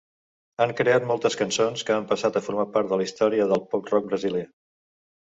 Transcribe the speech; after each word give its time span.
Han 0.63 0.71
creat 0.77 1.03
moltes 1.09 1.35
cançons 1.41 1.83
que 1.89 1.93
han 1.95 2.07
passat 2.11 2.39
a 2.39 2.43
formar 2.45 2.65
part 2.77 2.89
de 2.93 2.97
la 3.01 3.05
història 3.09 3.47
del 3.51 3.61
pop-rock 3.75 4.07
brasiler. 4.13 4.43